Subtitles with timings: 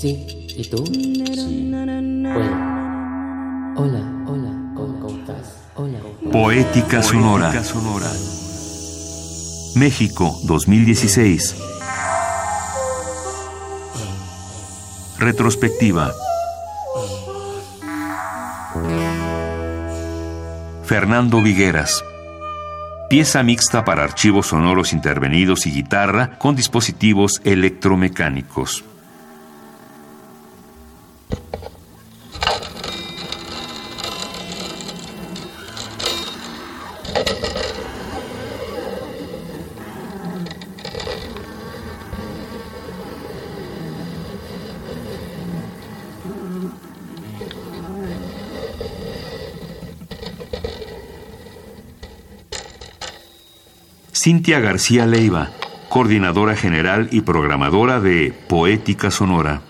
[0.00, 0.26] Sí.
[0.56, 0.84] ¿Y tú?
[0.86, 1.70] Sí.
[1.70, 2.76] Bueno.
[3.76, 5.56] Hola, hola, ¿cómo, estás?
[5.74, 5.98] Hola.
[6.32, 7.50] Poética Sonora.
[7.50, 8.10] Poética Sonora.
[9.76, 11.56] México 2016.
[15.18, 16.12] Retrospectiva.
[20.84, 22.02] Fernando Vigueras.
[23.10, 28.84] Pieza mixta para archivos sonoros intervenidos y guitarra con dispositivos electromecánicos.
[54.18, 55.50] Cintia García Leiva,
[55.90, 59.60] coordinadora general y programadora de Poética Sonora.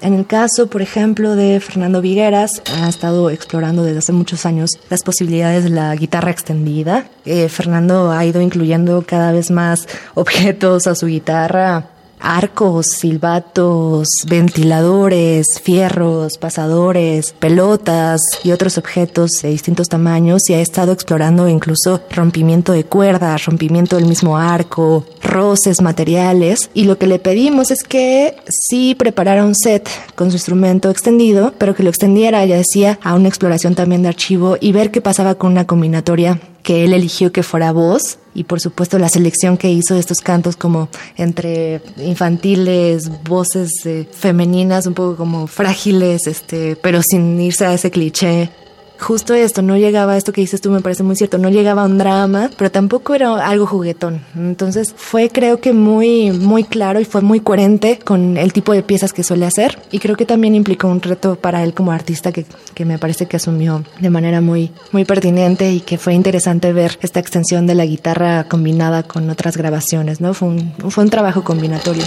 [0.00, 4.70] En el caso, por ejemplo, de Fernando Vigueras, ha estado explorando desde hace muchos años
[4.90, 7.06] las posibilidades de la guitarra extendida.
[7.24, 15.46] Eh, Fernando ha ido incluyendo cada vez más objetos a su guitarra arcos, silbatos, ventiladores,
[15.62, 22.72] fierros, pasadores, pelotas y otros objetos de distintos tamaños y ha estado explorando incluso rompimiento
[22.72, 26.70] de cuerdas, rompimiento del mismo arco, roces materiales.
[26.74, 31.52] Y lo que le pedimos es que sí preparara un set con su instrumento extendido,
[31.58, 35.00] pero que lo extendiera, ya decía, a una exploración también de archivo y ver qué
[35.00, 39.56] pasaba con una combinatoria que él eligió que fuera voz y por supuesto la selección
[39.56, 46.26] que hizo de estos cantos como entre infantiles, voces eh, femeninas un poco como frágiles,
[46.26, 48.50] este, pero sin irse a ese cliché
[48.98, 51.86] justo esto, no llegaba, esto que dices tú me parece muy cierto, no llegaba a
[51.86, 54.24] un drama, pero tampoco era algo juguetón.
[54.36, 58.82] Entonces fue creo que muy, muy claro y fue muy coherente con el tipo de
[58.82, 62.32] piezas que suele hacer y creo que también implicó un reto para él como artista
[62.32, 66.72] que, que me parece que asumió de manera muy, muy pertinente y que fue interesante
[66.72, 70.34] ver esta extensión de la guitarra combinada con otras grabaciones, ¿no?
[70.34, 72.04] Fue un, fue un trabajo combinatorio.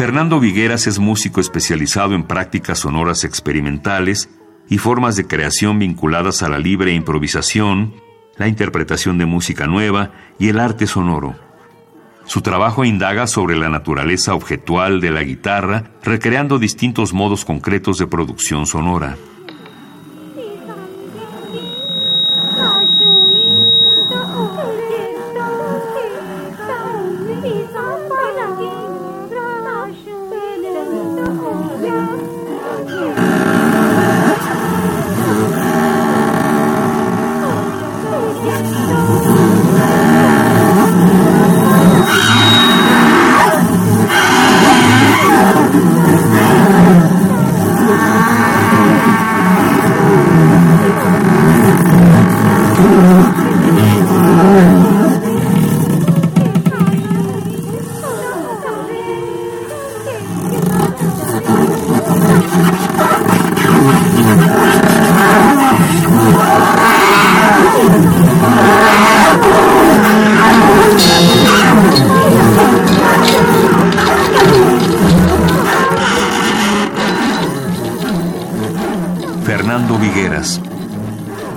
[0.00, 4.30] Fernando Vigueras es músico especializado en prácticas sonoras experimentales
[4.66, 7.92] y formas de creación vinculadas a la libre improvisación,
[8.38, 11.34] la interpretación de música nueva y el arte sonoro.
[12.24, 18.06] Su trabajo indaga sobre la naturaleza objetual de la guitarra, recreando distintos modos concretos de
[18.06, 19.18] producción sonora.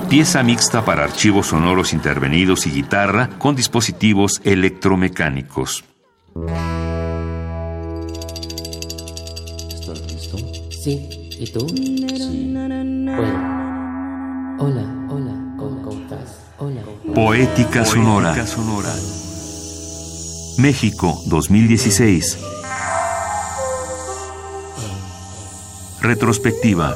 [0.09, 5.83] Pieza mixta para archivos sonoros intervenidos y guitarra con dispositivos electromecánicos.
[9.69, 10.37] ¿Estás listo?
[10.71, 11.29] Sí.
[11.39, 11.67] ¿Y tú?
[11.69, 12.55] Sí.
[14.59, 16.37] Hola, hola, ¿cómo, estás?
[16.57, 16.81] Hola.
[17.13, 18.33] Poética, Sonora.
[18.33, 18.93] Poética Sonora.
[20.57, 22.39] México 2016.
[26.01, 26.95] Retrospectiva.